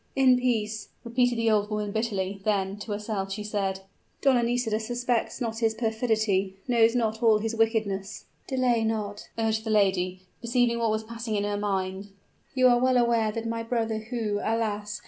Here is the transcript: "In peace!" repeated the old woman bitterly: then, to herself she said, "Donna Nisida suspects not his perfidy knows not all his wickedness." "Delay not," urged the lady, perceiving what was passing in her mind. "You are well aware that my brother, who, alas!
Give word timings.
"In 0.15 0.35
peace!" 0.37 0.89
repeated 1.03 1.37
the 1.37 1.51
old 1.51 1.69
woman 1.69 1.91
bitterly: 1.91 2.41
then, 2.43 2.75
to 2.77 2.91
herself 2.91 3.31
she 3.31 3.43
said, 3.43 3.81
"Donna 4.19 4.41
Nisida 4.41 4.79
suspects 4.79 5.39
not 5.39 5.59
his 5.59 5.75
perfidy 5.75 6.55
knows 6.67 6.95
not 6.95 7.21
all 7.21 7.37
his 7.37 7.53
wickedness." 7.55 8.25
"Delay 8.47 8.83
not," 8.83 9.29
urged 9.37 9.63
the 9.63 9.69
lady, 9.69 10.21
perceiving 10.41 10.79
what 10.79 10.89
was 10.89 11.03
passing 11.03 11.35
in 11.35 11.43
her 11.43 11.55
mind. 11.55 12.07
"You 12.55 12.67
are 12.69 12.79
well 12.79 12.97
aware 12.97 13.31
that 13.31 13.45
my 13.45 13.61
brother, 13.61 13.99
who, 13.99 14.39
alas! 14.43 14.99